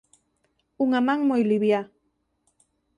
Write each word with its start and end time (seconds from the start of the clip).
Unha 0.85 0.99
man 1.07 1.19
moi 1.29 1.41
liviá. 1.51 1.81